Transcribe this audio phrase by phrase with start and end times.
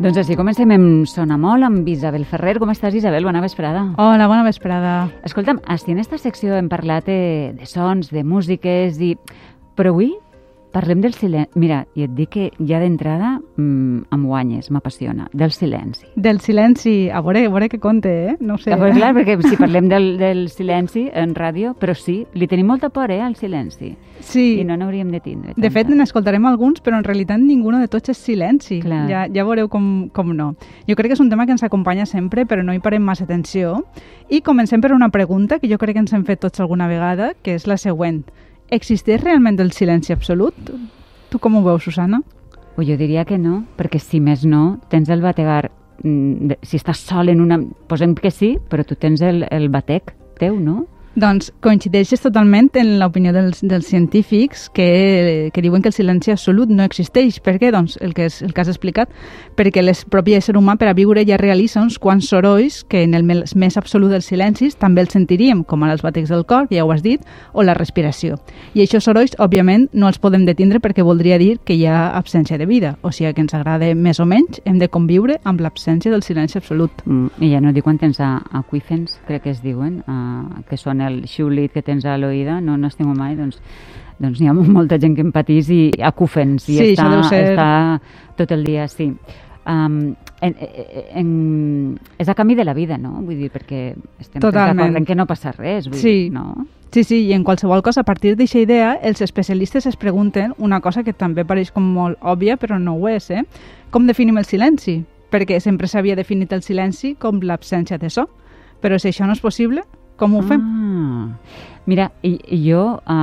[0.00, 2.54] Doncs així comencem amb Sona Molt, amb Isabel Ferrer.
[2.56, 3.26] Com estàs, Isabel?
[3.28, 3.82] Bona vesprada.
[4.00, 4.94] Hola, bona vesprada.
[5.28, 7.18] Escolta'm, així en esta secció hem parlat de,
[7.58, 9.10] de sons, de músiques, i...
[9.76, 10.14] però avui
[10.70, 11.50] Parlem del silenci.
[11.58, 15.26] Mira, i et dic que ja d'entrada mmm, em guanyes, m'apassiona.
[15.34, 16.06] Del silenci.
[16.14, 16.94] Del silenci.
[17.10, 18.36] A veure, a veure què conte, eh?
[18.38, 18.70] No sé.
[18.74, 22.70] A veure, clar, perquè si parlem del, del silenci en ràdio, però sí, li tenim
[22.70, 23.96] molta por, eh, al silenci.
[24.20, 24.60] Sí.
[24.60, 25.54] I no n'hauríem de tindre.
[25.56, 28.80] De fet, n'escoltarem alguns, però en realitat ningun de tots és silenci.
[28.84, 29.04] Clar.
[29.10, 30.52] Ja, ja veureu com, com no.
[30.86, 33.26] Jo crec que és un tema que ens acompanya sempre, però no hi parem massa
[33.26, 33.80] atenció.
[34.30, 37.32] I comencem per una pregunta que jo crec que ens hem fet tots alguna vegada,
[37.42, 38.22] que és la següent.
[38.70, 40.54] Existeix realment el silenci absolut?
[41.30, 42.22] Tu com ho veus, Susana?
[42.76, 45.70] Pues jo diria que no, perquè si més no, tens el bategar...
[46.04, 47.58] mm, Si estàs sol en una...
[47.90, 50.86] Posem que sí, però tu tens el, el batec teu, no?
[51.18, 56.70] Doncs coincideixes totalment en l'opinió dels, dels científics que, que diuen que el silenci absolut
[56.70, 57.40] no existeix.
[57.42, 57.72] Per què?
[57.74, 59.10] Doncs el que, és, el que has explicat,
[59.58, 63.16] perquè el propi ésser humà per a viure ja realitza uns quants sorolls que en
[63.18, 66.84] el més, absolut dels silencis també els sentiríem, com ara els batecs del cor, ja
[66.86, 68.38] ho has dit, o la respiració.
[68.78, 72.58] I aquests sorolls, òbviament, no els podem detindre perquè voldria dir que hi ha absència
[72.58, 76.14] de vida, o sigui que ens agrada més o menys, hem de conviure amb l'absència
[76.14, 77.02] del silenci absolut.
[77.04, 81.00] Mm, I ja no dic quan tens aquífens, crec que es diuen, a, que són
[81.10, 83.60] el xiulit que tens a l'oïda, no no tingut mai, doncs
[84.20, 88.00] doncs n'hi ha molta gent que em patís i acúfens i Sí, està, ser- està
[88.36, 89.10] tot el dia, sí.
[89.70, 90.54] Um, en,
[91.14, 91.28] en,
[92.18, 93.20] és a canvi de la vida, no?
[93.22, 96.14] Vull dir, perquè estem d'acord en que no passa res, vull Sí.
[96.24, 96.66] dir, no?
[96.90, 100.80] Sí, sí, i en qualsevol cosa, a partir d'aquesta idea, els especialistes es pregunten una
[100.80, 103.44] cosa que també pareix com molt òbvia, però no ho és, eh?
[103.90, 105.04] Com definim el silenci?
[105.30, 108.26] Perquè sempre s'havia definit el silenci com l'absència de so.
[108.82, 109.82] Però si això no és possible,
[110.20, 110.60] com ho fem?
[110.60, 111.28] Ah.
[111.90, 112.36] Mira, i,
[112.68, 113.16] jo a,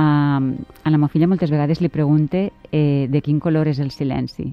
[0.84, 4.50] a la meva filla moltes vegades li pregunte eh, de quin color és el silenci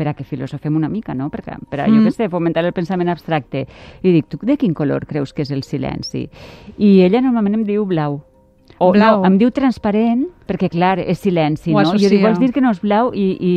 [0.00, 1.26] per a que filosofem una mica, no?
[1.28, 2.06] Per, a- per a, jo Mm.
[2.06, 3.66] què sé, fomentar el pensament abstracte.
[4.00, 6.22] I dic, tu de quin color creus que és el silenci?
[6.78, 8.22] I ella normalment em diu blau.
[8.78, 9.18] O Blau.
[9.20, 11.94] no, em diu transparent, perquè clar, és silenci, no?
[11.94, 13.12] Jo dic, vols dir que no és blau?
[13.14, 13.52] I, i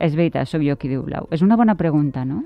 [0.00, 1.26] és veritat, sóc jo qui diu blau.
[1.34, 2.38] És una bona pregunta, no?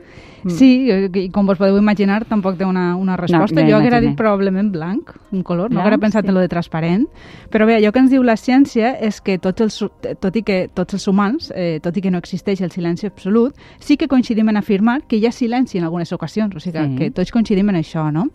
[0.42, 0.50] Mm.
[0.50, 3.60] Sí, i com vos podeu imaginar, tampoc té una, una resposta.
[3.62, 4.00] ja jo imagine.
[4.08, 6.28] dit probablement blanc, un color, no Blanc, haguera pensat sí.
[6.28, 7.06] en lo de transparent.
[7.52, 9.78] Però bé, allò que ens diu la ciència és que tots els,
[10.20, 13.54] tot i que tots els humans, eh, tot i que no existeix el silenci absolut,
[13.78, 16.96] sí que coincidim en afirmar que hi ha silenci en algunes ocasions, o sigui Sí.
[16.96, 18.28] que tots coincidim en això, no?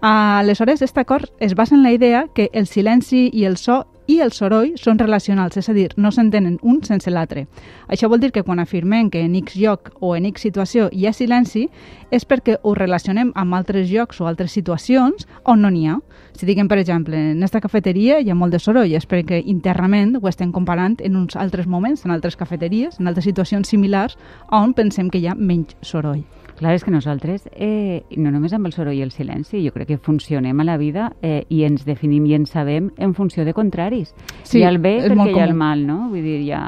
[0.00, 4.18] Aleshores, aquest acord es basa en la idea que el silenci i el so i
[4.20, 7.46] el soroll són relacionals, és a dir, no s'entenen un sense l'altre.
[7.88, 11.06] Això vol dir que quan afirmem que en X lloc o en X situació hi
[11.06, 11.68] ha silenci
[12.10, 15.98] és perquè ho relacionem amb altres llocs o altres situacions on no n'hi ha.
[16.34, 20.16] Si diguem, per exemple, en aquesta cafeteria hi ha molt de soroll, és perquè internament
[20.20, 24.18] ho estem comparant en uns altres moments, en altres cafeteries, en altres situacions similars
[24.50, 26.24] on pensem que hi ha menys soroll.
[26.62, 29.88] Clar, és que nosaltres, eh, no només amb el soroll i el silenci, jo crec
[29.88, 33.50] que funcionem a la vida eh, i ens definim i ens sabem en funció de
[33.52, 34.12] contraris.
[34.44, 36.12] Sí, hi ha el bé perquè hi ha el mal, no?
[36.12, 36.62] Vull dir, hi ha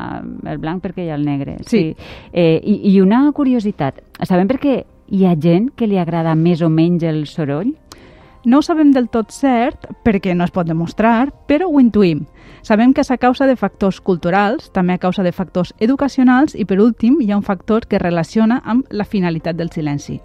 [0.50, 1.60] el blanc perquè hi ha el negre.
[1.71, 1.84] Sí.
[2.33, 4.75] Eh, i, I una curiositat, sabem per què
[5.15, 7.71] hi ha gent que li agrada més o menys el soroll?
[8.44, 12.27] No ho sabem del tot cert perquè no es pot demostrar, però ho intuïm.
[12.60, 16.66] Sabem que és a causa de factors culturals, també a causa de factors educacionals i,
[16.69, 20.21] per últim, hi ha un factor que relaciona amb la finalitat del silenci.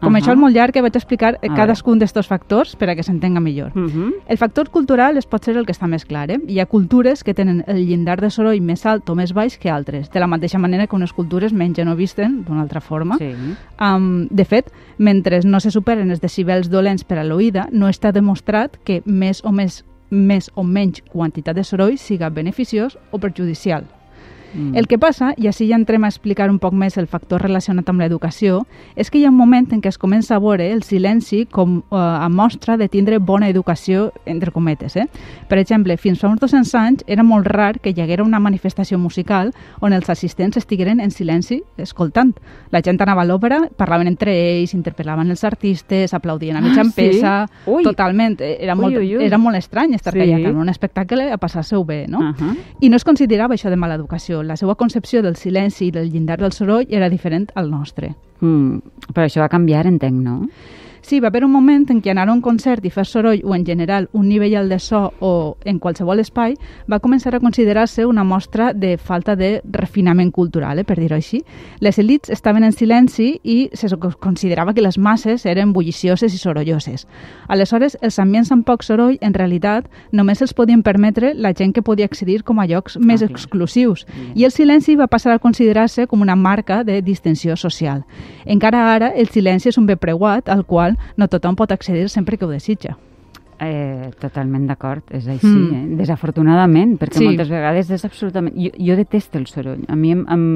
[0.00, 0.22] Com Ahà.
[0.22, 3.02] això és molt llarg, que vaig explicar eh, A cadascun d'estos factors per a que
[3.02, 3.72] s'entenga millor.
[3.74, 4.12] Uh -huh.
[4.26, 6.30] El factor cultural es pot ser el que està més clar.
[6.30, 6.40] Eh?
[6.48, 9.70] Hi ha cultures que tenen el llindar de soroll més alt o més baix que
[9.70, 13.16] altres, de la mateixa manera que unes cultures mengen o visten d'una altra forma.
[13.18, 13.34] Sí.
[13.80, 18.12] Um, de fet, mentre no se superen els decibels dolents per a l'oïda, no està
[18.12, 23.86] demostrat que més o més més o menys quantitat de soroll siga beneficiós o perjudicial.
[24.54, 24.76] Mm.
[24.76, 27.88] El que passa, i així ja entrem a explicar un poc més el factor relacionat
[27.88, 28.66] amb l'educació,
[28.96, 31.78] és que hi ha un moment en què es comença a veure el silenci com
[31.90, 34.96] eh, a mostra de tindre bona educació, entre cometes.
[34.96, 35.06] Eh?
[35.48, 38.98] Per exemple, fins fa uns 200 anys era molt rar que hi haguera una manifestació
[38.98, 42.34] musical on els assistents estigueren en silenci escoltant.
[42.70, 46.84] La gent anava a l'òpera, parlaven entre ells, interpel·laven els artistes, aplaudien a mitja Ah,
[46.84, 46.88] sí?
[46.90, 47.48] empesa...
[47.66, 47.82] Ui.
[47.84, 48.40] Totalment.
[48.40, 49.24] Eh, Era, Ui, molt, ui, ui.
[49.24, 50.18] era molt estrany estar Sí.
[50.18, 52.18] callat en un espectacle a passar-se-ho bé, no?
[52.18, 52.56] Uh -huh.
[52.80, 54.39] I no es considerava això de mala educació.
[54.42, 58.14] La seva concepció del silenci i del llindar del soroll era diferent al nostre.
[58.40, 58.78] mm.
[59.14, 60.48] Però això va canviar, entenc, no?
[61.02, 63.54] Sí, va haver un moment en què anar a un concert i fer soroll o
[63.54, 66.56] en general un nivell de so o en qualsevol espai
[66.90, 71.42] va començar a considerar-se una mostra de falta de refinament cultural, eh, per dir-ho així.
[71.80, 77.06] Les elites estaven en silenci i se considerava que les masses eren bullicioses i sorolloses.
[77.48, 81.82] Aleshores, els ambients amb poc soroll, en realitat, només els podien permetre la gent que
[81.82, 83.30] podia accedir com a llocs ah, més clar.
[83.30, 84.06] exclusius.
[84.34, 88.04] I el silenci va passar a considerar-se com una marca de distinció social.
[88.44, 92.38] Encara ara, el silenci és un bé preuat al qual no tothom pot accedir sempre
[92.38, 92.96] que ho desitja.
[93.60, 95.74] Eh, totalment d'acord, és així, mm.
[95.76, 95.96] eh?
[95.98, 97.26] desafortunadament, perquè sí.
[97.28, 98.54] moltes vegades és absolutament...
[98.56, 100.46] Jo, jo detesto el soroll, a mi em, em,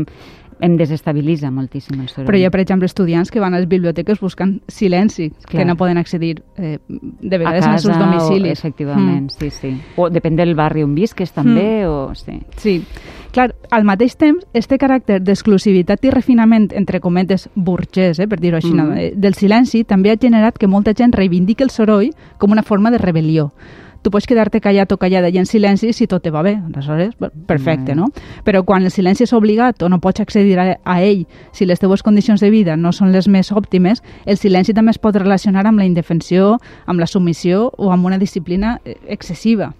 [0.64, 2.28] em desestabilitza moltíssim el soroll.
[2.28, 5.60] Però hi ha, per exemple, estudiants que van a les biblioteques buscant silenci, Clar.
[5.60, 8.56] que no poden accedir eh, de vegades a casa, als seus domicilis.
[8.56, 9.36] O, efectivament, mm.
[9.38, 9.74] sí, sí.
[10.00, 11.90] O depèn del barri on visques, també, mm.
[11.90, 12.14] o...
[12.16, 12.40] Sí.
[12.56, 12.76] sí.
[13.34, 18.60] Clar, al mateix temps, este caràcter d'exclusivitat i refinament, entre cometes, burgès, eh, per dir-ho
[18.62, 18.80] així, mm.
[18.80, 22.94] no, del silenci, també ha generat que molta gent reivindiqui el soroll com una forma
[22.94, 23.50] de rebel·lió
[24.04, 27.14] tu pots quedar-te callat o callada i en silenci si tot te va bé, aleshores,
[27.48, 27.98] perfecte, mm.
[27.98, 28.10] no?
[28.44, 31.24] Però quan el silenci és obligat o no pots accedir a, a ell
[31.56, 35.00] si les teves condicions de vida no són les més òptimes, el silenci també es
[35.00, 39.72] pot relacionar amb la indefensió, amb la submissió o amb una disciplina eh, excessiva.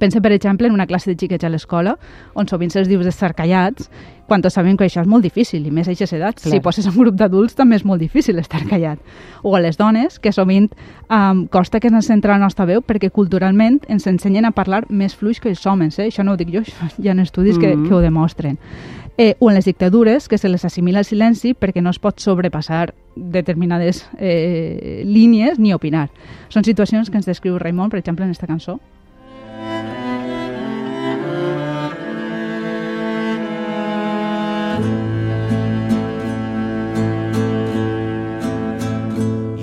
[0.00, 1.96] Pensa, per exemple, en una classe de xiquets a l'escola,
[2.34, 3.90] on sovint se'ls dius d'estar callats,
[4.26, 6.42] quan tots sabem que això és molt difícil, i més a aquestes edats.
[6.42, 6.52] Clar.
[6.54, 9.00] Si poses un grup d'adults també és molt difícil estar callat.
[9.42, 10.70] O a les dones, que sovint
[11.08, 15.14] um, costa que ens centra la nostra veu perquè culturalment ens ensenyen a parlar més
[15.14, 15.98] fluix que els homes.
[15.98, 16.08] Eh?
[16.08, 16.64] Això no ho dic jo,
[16.98, 17.82] hi ha estudis mm -hmm.
[17.82, 18.58] que, que ho demostren.
[19.16, 22.18] Eh, o en les dictadures, que se les assimila el silenci perquè no es pot
[22.18, 26.10] sobrepassar determinades eh, línies ni opinar.
[26.48, 28.80] Són situacions que ens descriu Raimon, per exemple, en aquesta cançó.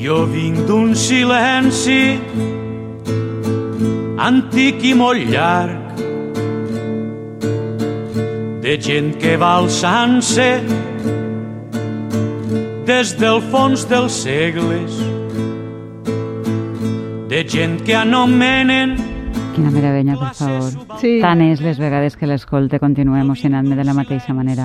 [0.02, 2.18] Jo vinc d'un silenci
[4.18, 6.02] antic i molt llarg
[8.64, 10.48] de gent que va alçant-se
[12.90, 14.98] des del fons dels segles
[17.30, 18.98] de gent que anomenen
[19.52, 20.70] Quina meravella, per favor.
[21.02, 21.18] Sí.
[21.20, 24.64] Tant és les vegades que l'escolte continua emocionant-me de la mateixa manera.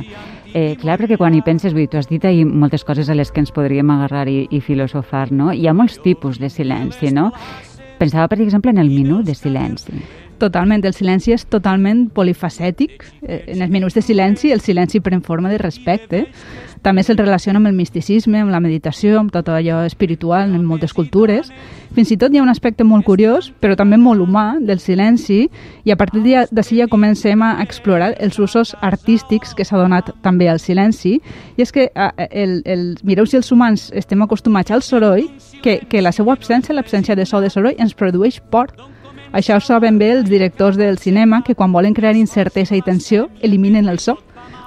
[0.57, 3.15] Eh, clar, perquè quan hi penses, vull dir, tu has dit ahir moltes coses a
[3.19, 5.51] les que ens podríem agarrar i, i filosofar, no?
[5.53, 7.27] Hi ha molts tipus de silenci, no?
[8.01, 10.01] Pensava, per exemple, en el minut de silenci.
[10.39, 13.07] Totalment, el silenci és totalment polifacètic.
[13.23, 16.27] Eh, en els minuts de silenci, el silenci pren forma de respecte.
[16.85, 20.93] També se'l relaciona amb el misticisme, amb la meditació, amb tot allò espiritual en moltes
[20.95, 21.49] cultures.
[21.97, 25.47] Fins i tot hi ha un aspecte molt curiós, però també molt humà, del silenci,
[25.83, 26.21] i a partir
[26.53, 31.17] d'ací ja comencem a explorar els usos artístics que s'ha donat també al silenci,
[31.57, 31.89] i és que
[32.31, 35.25] el, el, mireu si els humans estem acostumats al soroll,
[35.65, 38.71] que, que la seva absència, l'absència de so de soroll, ens produeix por
[39.33, 43.29] això ho saben bé els directors del cinema, que quan volen crear incertesa i tensió,
[43.43, 44.19] eliminen el so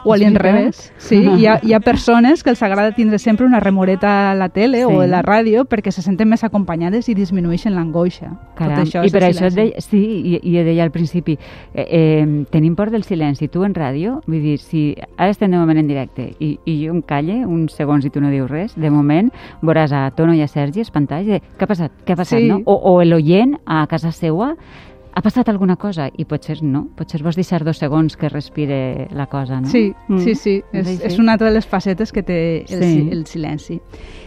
[0.04, 0.92] o a l'inrevés.
[0.98, 4.50] Sí, hi ha, hi ha persones que els agrada tindre sempre una remoreta a la
[4.50, 4.84] tele sí.
[4.84, 8.32] o a la ràdio perquè se senten més acompanyades i disminueixen l'angoixa.
[8.60, 11.38] Tot això I per això deia, sí, i, i deia al principi,
[11.74, 13.50] eh, eh, tenim por del silenci.
[13.50, 14.84] Tu en ràdio, vull dir, si
[15.18, 18.22] ara estem de moment en directe i, i jo em calle uns segons i tu
[18.22, 19.32] no dius res, de moment
[19.62, 22.50] veuràs a Tono i a Sergi espantalls de què ha passat, què ha passat, sí.
[22.52, 22.62] no?
[22.66, 24.54] O, o l'oient a casa seua
[25.20, 26.06] ha passat alguna cosa?
[26.16, 29.68] I potser no, potser vols deixar dos segons que respire la cosa, no?
[29.68, 30.20] Sí, mm.
[30.24, 32.38] sí, sí, és, sí, és una altra de les facetes que té
[32.70, 33.02] el, sí.
[33.12, 33.82] el silenci.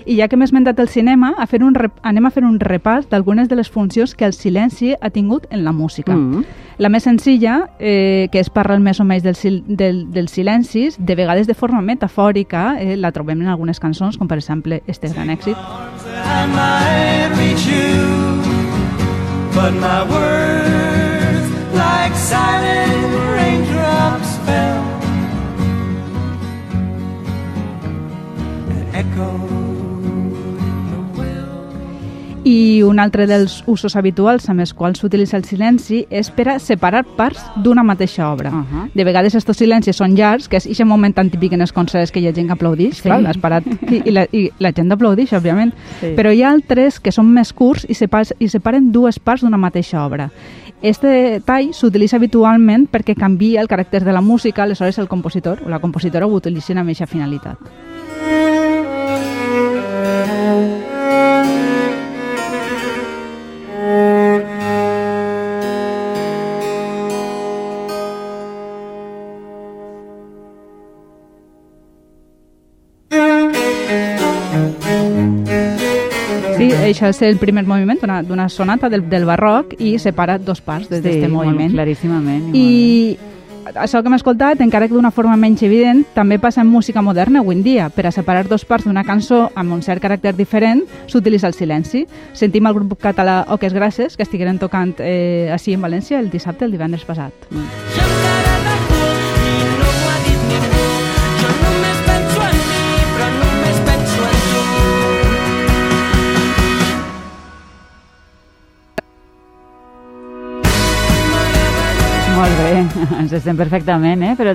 [0.05, 2.61] I ja que m'he esmentat el cinema, a fer un rep, anem a fer un
[2.61, 6.13] repàs d'algunes de les funcions que el silenci ha tingut en la música.
[6.13, 6.45] Mm.
[6.85, 11.17] La més senzilla, eh, que és parlar més o menys del, del, dels silencis, de
[11.17, 15.33] vegades de forma metafòrica, eh, la trobem en algunes cançons, com per exemple este gran
[15.33, 15.57] èxit.
[19.55, 20.82] But my words,
[22.33, 24.85] silent raindrops, fell
[28.73, 29.63] and echoed.
[32.43, 36.57] I un altre dels usos habituals amb els quals s'utilitza el silenci és per a
[36.59, 38.51] separar parts d'una mateixa obra.
[38.51, 38.91] Uh -huh.
[38.95, 42.11] De vegades aquests silencis són llargs, que és aquest moment tan típic en els concerts
[42.11, 43.03] que hi ha gent que aplaudix, sí.
[43.03, 45.73] clar, l'has parat i, i, la, i la gent aplaudix, òbviament.
[46.01, 46.15] Sí.
[46.17, 49.57] Però hi ha altres que són més curts i, separ, i separen dues parts d'una
[49.57, 50.31] mateixa obra.
[50.83, 55.71] Este tall s'utilitza habitualment perquè canvia el caràcter de la música, aleshores el compositor o
[55.71, 58.52] la compositora ho utilitzen amb aquesta finalitat.
[76.91, 81.03] Això és el primer moviment d'una- sonata del, del barroc i separa dos parts des
[81.03, 81.73] d'aquest molt moviment.
[81.73, 82.51] claríssimament.
[82.55, 83.17] I
[83.77, 87.41] això que hem escoltat, encara que d'una forma menys evident, també passa en música moderna
[87.41, 87.89] avui en dia.
[87.91, 92.07] Per a separar dos parts d'una cançó amb un cert caràcter diferent, s'utilitza el silenci.
[92.33, 96.65] Sentim el grup català Oques Grasses, que estigueren tocant eh, així en València el dissabte,
[96.65, 97.33] el divendres passat.
[97.51, 98.42] Mm.
[113.33, 114.35] Ens estem perfectament, eh?
[114.37, 114.55] Però,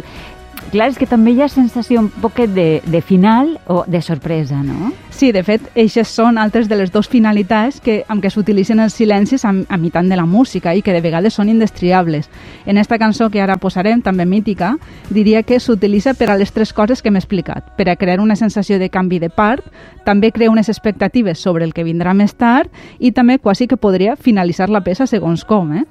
[0.72, 4.62] clar, és que també hi ha sensació un poquet de, de final o de sorpresa,
[4.64, 4.94] no?
[5.18, 8.94] Sí, de fet, eixes són altres de les dues finalitats que, amb què s'utilitzen els
[8.94, 12.30] silencis a, a mitant de la música i que de vegades són indestriables.
[12.70, 14.76] En esta cançó que ara posarem, també mítica,
[15.10, 17.74] diria que s'utilitza per a les tres coses que hem explicat.
[17.80, 19.66] Per a crear una sensació de canvi de part,
[20.06, 22.70] també crea unes expectatives sobre el que vindrà més tard
[23.00, 25.86] i també quasi que podria finalitzar la peça segons com, eh?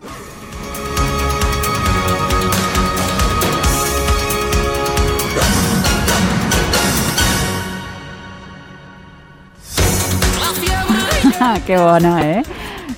[11.67, 12.43] Que bona, eh?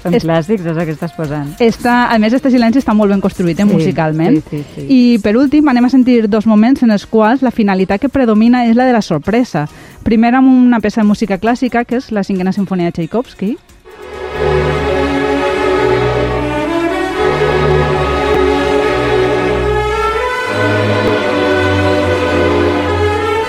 [0.03, 1.49] Són És- clàssics, això que estàs posant.
[1.59, 4.37] Està, a més, este silenci està molt ben construït eh, Sí, musicalment.
[4.49, 4.87] sí, sí, sí.
[4.89, 8.67] I per últim anem a sentir dos moments en els quals la finalitat que predomina
[8.67, 9.67] és la de la sorpresa.
[10.05, 13.57] Primer amb una peça de música clàssica, que és la cinquena sinfonia de Tchaikovsky.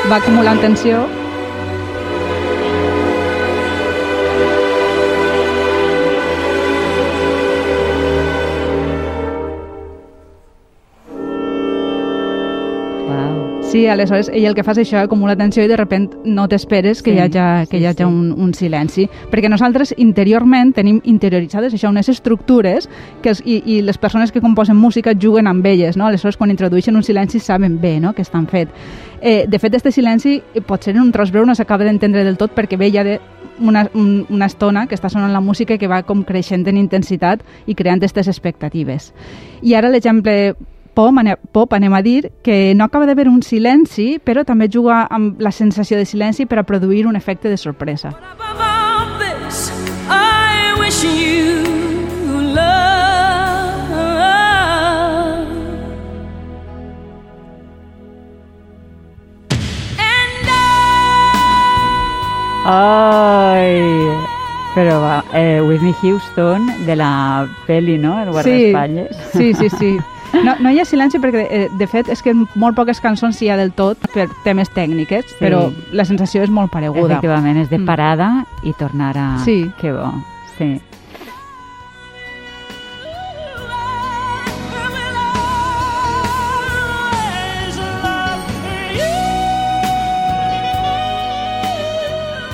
[0.09, 1.03] Va acumulant tensió
[13.69, 17.03] Sí, aleshores ell el que fa és això, acumula tensió i de repent no t'esperes
[17.05, 18.07] que Sí, hi hagi, que sí, hi hagi sí.
[18.07, 19.03] un, un silenci.
[19.29, 22.87] Perquè nosaltres interiorment tenim interioritzades això, unes estructures
[23.21, 26.07] que els, i, i les persones que composen música juguen amb elles, no?
[26.07, 28.15] Aleshores quan introdueixen un silenci saben bé no?
[28.17, 28.73] que estan fet.
[29.21, 32.41] Eh, de fet, este silenci eh, potser en un tros breu no s'acaba d'entendre del
[32.41, 33.19] tot perquè ve ja de
[33.59, 36.81] una, un, una estona que està sonant la música i que va com creixent en
[36.81, 39.13] intensitat i creant aquestes expectatives.
[39.61, 40.55] I ara l'exemple
[40.93, 41.13] pop,
[41.51, 45.51] pop anem a dir que no acaba d'haver un silenci, però també juga amb la
[45.51, 48.13] sensació de silenci per a produir un efecte de sorpresa.
[62.69, 63.79] Ai!
[64.75, 68.21] Però va, eh, Whitney Houston, de la peli, no?
[68.21, 69.17] El guardaespatlles.
[69.33, 69.97] sí, sí, sí.
[70.43, 73.39] No, no hi ha silenci perquè, eh, de fet, és que en molt poques cançons
[73.41, 75.35] hi ha del tot per temes tècniques, Sí.
[75.41, 77.15] però la sensació és molt pareguda.
[77.17, 77.85] Efectivament, és de Mm.
[77.85, 79.39] parada i tornar a...
[79.43, 79.71] Sí.
[79.81, 80.13] Que bo,
[80.57, 80.79] sí.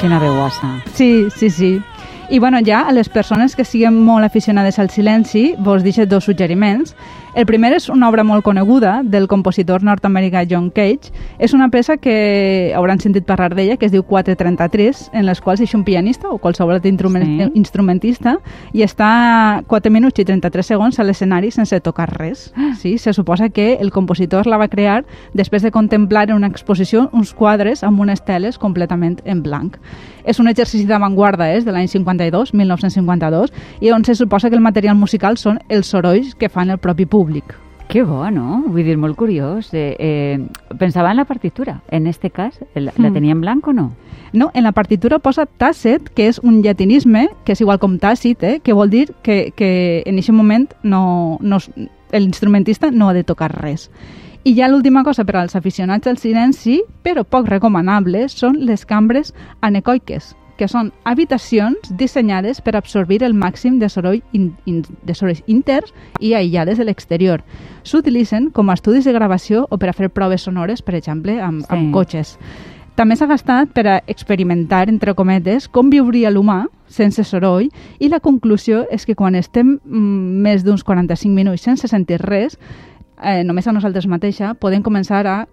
[0.02, 0.82] Quina veuassa.
[0.94, 1.82] Sí, sí, sí.
[2.30, 6.26] I bueno, ja a les persones que siguin molt aficionades al silenci, vos deixo dos
[6.26, 6.96] suggeriments.
[7.36, 11.12] El primer és una obra molt coneguda del compositor nord-americà John Cage.
[11.38, 15.60] És una peça que hauran sentit parlar d'ella, que es diu 433, en les quals
[15.60, 17.50] és un pianista o qualsevol altre instrument, Sí.
[17.60, 18.38] instrumentista
[18.72, 22.54] i està 4 minuts i 33 segons a l'escenari sense tocar res.
[22.80, 27.10] Sí, se suposa que el compositor la va crear després de contemplar en una exposició
[27.12, 29.76] uns quadres amb unes teles completament en blanc.
[30.24, 33.52] És un exercici d'avantguarda, és de l'any 52, 1952,
[33.82, 37.06] i on se suposa que el material musical són els sorolls que fan el propi
[37.06, 37.25] públic.
[37.88, 38.64] Que bo, no?
[38.66, 39.70] Vull dir, molt curiós.
[39.74, 40.40] Eh, eh,
[40.80, 41.82] pensava en la partitura.
[41.92, 43.14] En este cas, la, la Mm.
[43.14, 43.92] tenia en blanc o no?
[44.34, 48.42] No, en la partitura posa tàcet, que és un llatinisme, que és igual com tàcit,
[48.44, 48.60] eh?
[48.60, 51.60] que vol dir que, que en aquest moment no, no,
[52.12, 53.90] l'instrumentista no ha de tocar res.
[54.44, 59.34] I ja l'última cosa per als aficionats al silenci, però poc recomanables, són les cambres
[59.62, 65.44] anecoiques, que són habitacions dissenyades per absorbir el màxim de soroll in, in, de sorolls
[65.48, 67.44] interns i aïllades de l'exterior.
[67.84, 71.62] S'utilitzen com a estudis de gravació o per a fer proves sonores, per exemple, amb,
[71.62, 71.68] Sí.
[71.70, 72.38] amb cotxes.
[72.96, 77.68] També s'ha gastat per a experimentar, entre cometes, com viuria l'humà sense soroll
[78.00, 82.58] i la conclusió és que quan estem mm, més d'uns 45 minuts sense sentir res,
[83.22, 85.46] eh, només a nosaltres mateixa, podem començar a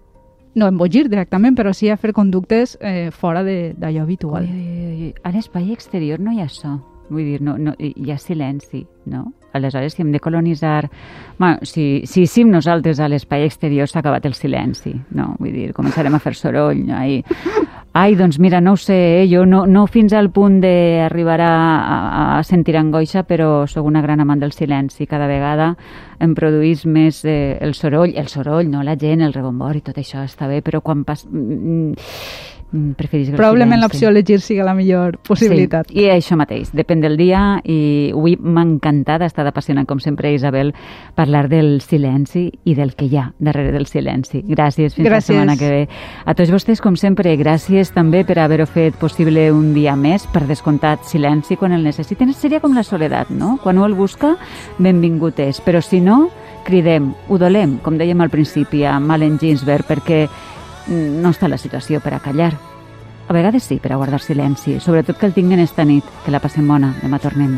[0.55, 4.47] no embogir directament, però sí a fer conductes eh, fora d'allò habitual.
[4.49, 5.13] Ui, ui, ui.
[5.23, 6.77] A l'espai exterior no hi ha so.
[7.09, 9.25] Vull dir, no, no, hi ha silenci, no?
[9.53, 10.89] Aleshores, si hem de colonitzar...
[11.37, 15.33] Bueno, si, si sim nosaltres a l'espai exterior s'ha acabat el silenci, no?
[15.39, 17.01] Vull dir, començarem a fer soroll, no?
[17.05, 17.21] I...
[17.95, 19.25] Ai, doncs mira, no ho sé, eh?
[19.29, 21.49] jo no, no fins al punt d'arribar a,
[22.39, 25.05] a, sentir angoixa, però sóc una gran amant del silenci.
[25.05, 25.75] Cada vegada
[26.17, 30.01] em produís més eh, el soroll, el soroll, no la gent, el rebombor i tot
[30.01, 31.21] això està bé, però quan pas...
[31.29, 31.93] Mm,
[32.73, 35.87] mm, preferisc el Probablement l'opció a elegir sigui la millor possibilitat.
[35.91, 40.01] Sí, i això mateix, depèn del dia i avui m'ha encantat, ha estat apassionant com
[40.03, 40.73] sempre Isabel
[41.15, 44.43] parlar del silenci i del que hi ha darrere del silenci.
[44.43, 45.13] Gràcies, fins Gràcies.
[45.13, 45.87] la setmana que ve.
[46.25, 50.45] A tots vostès, com sempre, gràcies també per haver-ho fet possible un dia més, per
[50.49, 52.33] descomptat silenci quan el necessiten.
[52.33, 53.57] Seria com la soledat, no?
[53.63, 54.35] Quan ho el busca,
[54.79, 55.61] benvingut és.
[55.63, 56.29] Però si no,
[56.63, 60.27] cridem, ho dolem, com dèiem al principi, amb Allen Ginsberg, perquè
[60.87, 62.53] no està la situació per a callar.
[63.27, 66.43] A vegades sí, per a guardar silenci, sobretot que el tinguen esta nit, que la
[66.43, 67.55] passem bona, demà tornem.